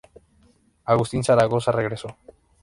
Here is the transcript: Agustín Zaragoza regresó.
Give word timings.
Agustín 0.85 1.23
Zaragoza 1.23 1.71
regresó. 1.71 2.17